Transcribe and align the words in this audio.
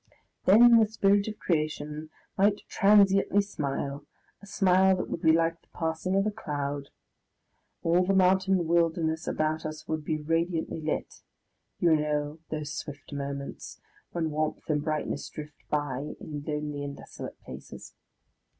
Then 0.45 0.79
the 0.79 0.87
Spirit 0.87 1.27
of 1.27 1.37
Creation 1.37 2.09
might 2.35 2.61
transiently 2.67 3.43
smile, 3.43 4.03
a 4.41 4.47
smile 4.47 4.95
that 4.97 5.11
would 5.11 5.21
be 5.21 5.31
like 5.31 5.61
the 5.61 5.67
passing 5.75 6.15
of 6.15 6.25
a 6.25 6.31
cloud. 6.31 6.89
All 7.83 8.03
the 8.03 8.15
mountain 8.15 8.65
wilderness 8.67 9.27
about 9.27 9.63
us 9.63 9.87
would 9.87 10.03
be 10.03 10.17
radiantly 10.19 10.81
lit. 10.81 11.21
(You 11.79 11.95
know 11.97 12.39
those 12.49 12.73
swift 12.73 13.13
moments, 13.13 13.79
when 14.11 14.31
warmth 14.31 14.67
and 14.71 14.83
brightness 14.83 15.29
drift 15.29 15.61
by, 15.69 16.15
in 16.19 16.43
lonely 16.47 16.83
and 16.83 16.97
desolate 16.97 17.39
places.) 17.43 17.93